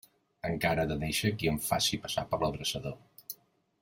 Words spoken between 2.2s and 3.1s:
per l'adreçador.